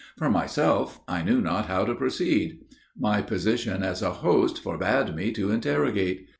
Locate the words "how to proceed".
1.67-2.57